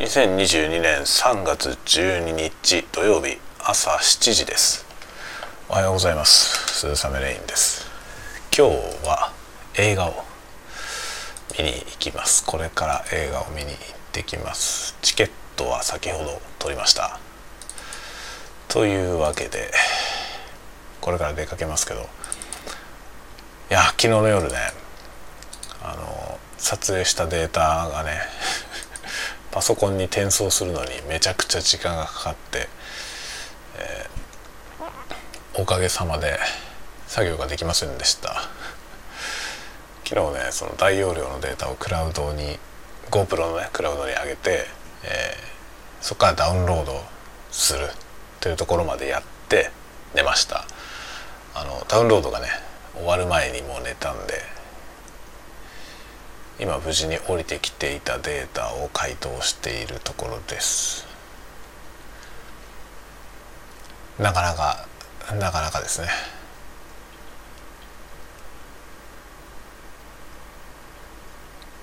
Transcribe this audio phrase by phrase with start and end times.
[0.00, 4.86] 2022年3月12日土曜日朝7時です。
[5.68, 6.72] おはようございます。
[6.72, 7.86] 鈴雨レインです。
[8.56, 9.30] 今日は
[9.76, 10.24] 映画を
[11.58, 12.46] 見に行きます。
[12.46, 13.76] これから映画を見に行っ
[14.12, 14.96] てきます。
[15.02, 17.20] チケットは先ほど取りました。
[18.68, 19.70] というわけで
[21.02, 22.04] これから出かけますけどい
[23.68, 24.54] や昨日の夜ね
[25.82, 28.12] あの撮影したデータがね
[29.50, 32.68] パソコンに転送するのにめちゃくちゃ時間がかかって、
[33.78, 36.38] えー、おかげさまで
[37.06, 38.48] 作業ができませんでした。
[40.04, 42.58] 昨日ねその大容量のデータをクラウドに
[43.10, 44.66] GoPro のねクラウドに上げて、
[45.04, 47.00] えー、そこからダウンロード
[47.50, 47.88] する
[48.40, 49.70] というところまでやって
[50.14, 50.64] 寝ました。
[51.54, 52.46] あのダウンロードがね
[52.94, 54.34] 終わる前にもう寝たんで
[56.60, 61.06] 今無事に降りてきていたデータを回答しているところです。
[64.18, 64.86] なかなか
[65.34, 66.08] なかなかですね。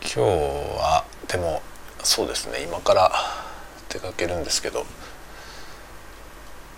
[0.02, 1.64] 今日はでも
[2.04, 2.62] そうですね。
[2.62, 3.12] 今から
[3.90, 4.86] 出かけるんですけど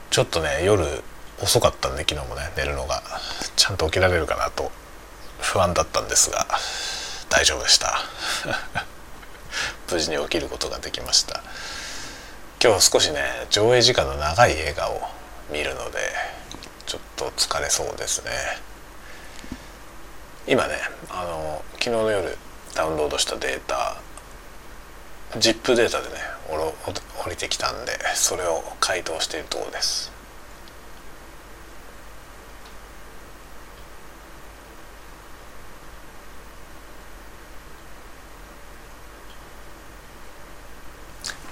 [0.09, 0.85] ちょっとね夜
[1.41, 3.03] 遅かったんで昨日もね寝るのが
[3.57, 4.71] ちゃんと起きられるかなと
[5.41, 6.47] 不安だったんですが。
[7.39, 8.01] 大丈夫でした。
[9.89, 11.41] 無事に起きることができました。
[12.61, 15.09] 今日少しね上映時間の長い映画を
[15.49, 15.99] 見るので
[16.85, 18.31] ちょっと疲れそうですね。
[20.47, 22.37] 今ねあの昨日の夜
[22.75, 23.95] ダウンロードしたデータ
[25.37, 26.15] ZIP データでね
[26.49, 30.18] 降りてきたんでそれを回答しているところです。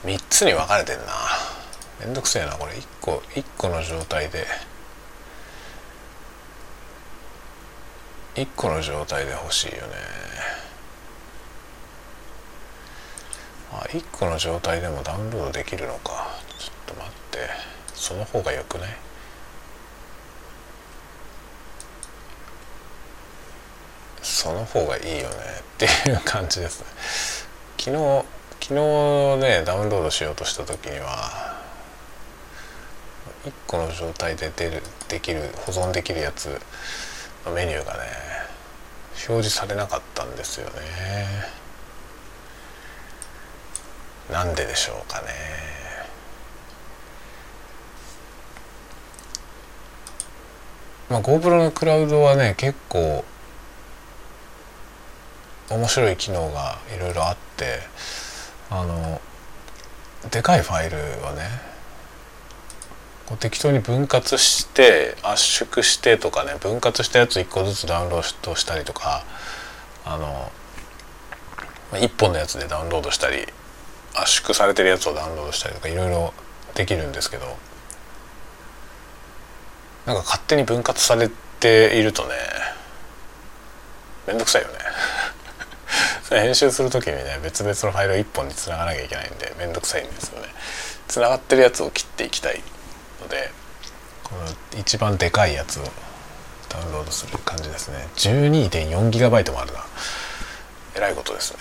[0.03, 1.03] 3つに分かれてんな。
[1.99, 2.73] めんどくせえなこれ。
[2.73, 4.45] 1個1個の状態で。
[8.35, 9.95] 1個の状態で欲しいよね。
[13.71, 16.27] あ1個の状態でもダウンロードできるのか。
[16.59, 17.49] ちょっと待って。
[17.95, 18.89] その方がよくない？
[24.21, 25.35] その方がいいよね。
[25.61, 26.81] っていう感じです。
[26.81, 26.85] ね
[27.79, 28.25] 昨日
[28.67, 28.81] 昨日
[29.37, 31.55] ねダウンロードしようとした時には
[33.45, 36.59] 1個の状態で出るできる保存できるやつ
[37.45, 37.99] のメニューがね
[39.29, 40.73] 表示されなかったんですよね。
[44.29, 45.27] なんででしょうかね。
[51.09, 53.23] まあ GoPro のクラウドはね結構
[55.69, 57.79] 面白い機能がいろいろあって
[58.69, 59.21] あの
[60.29, 61.43] でかいファイルはね
[63.27, 69.25] こう適当に分割して圧縮してとかね分割したやつ1個ずつダウンロードしたりとか
[70.05, 70.51] あの
[71.91, 73.45] 1本のやつでダウンロードしたり
[74.15, 76.33] 圧縮されてるやつをダウンロードしたりとかいろいろ
[76.73, 77.45] できるんですけど
[80.05, 81.29] なんか勝手に分割され
[81.59, 82.29] ているとね
[84.27, 84.76] めんどくさいよね。
[86.29, 90.47] 編集する時にね別々のファイルを1本につながなきゃいけないんで面倒くさいんですよね。
[91.07, 92.61] つながってるやつを切っていきたい
[93.21, 93.51] ので
[94.23, 95.83] この一番でかいやつを
[96.69, 98.07] ダウンロードする感じですね。
[98.17, 99.85] 12.4GB もあるな。
[100.95, 101.59] えらいことですね。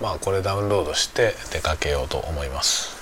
[0.00, 2.94] まあこれダウンロードして出かけようと思います。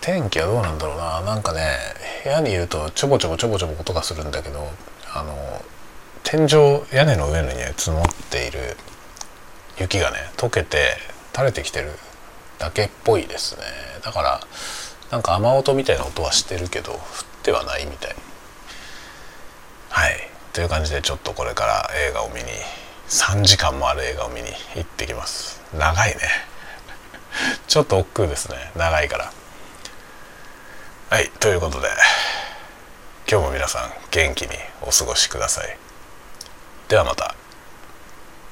[0.00, 1.20] 天気はどうなんだろうな。
[1.22, 1.76] なんかね
[2.24, 4.70] 部屋にいるとちょぼちょぼちょぼちょぼ音がするんだけど
[5.12, 5.64] あの
[6.30, 8.76] 天井屋根の上にね積もっている
[9.80, 10.96] 雪がね溶けて
[11.34, 11.90] 垂れてきてる
[12.60, 13.62] だけっぽいですね。
[14.04, 14.40] だから
[15.10, 17.00] なんか雨音みたいな音はしてるけど降っ
[17.42, 18.14] てはないみたい。
[19.88, 20.30] はい。
[20.52, 22.42] という感じでちょっとこれから映画を見に
[23.08, 25.60] 3時間もある映画を見に行ってきます。
[25.76, 26.20] 長いね。
[27.66, 28.70] ちょっと億劫ですね。
[28.76, 29.32] 長いから。
[31.10, 31.28] はい。
[31.40, 31.88] ということで
[33.28, 34.50] 今日も皆さん元気に
[34.82, 35.76] お過ごしください。
[36.90, 37.39] ではまた。